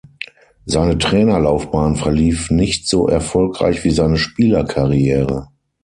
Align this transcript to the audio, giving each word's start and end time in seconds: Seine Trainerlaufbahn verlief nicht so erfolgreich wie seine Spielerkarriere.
Seine 0.65 0.97
Trainerlaufbahn 0.97 1.95
verlief 1.95 2.49
nicht 2.49 2.89
so 2.89 3.07
erfolgreich 3.07 3.83
wie 3.83 3.91
seine 3.91 4.17
Spielerkarriere. 4.17 5.49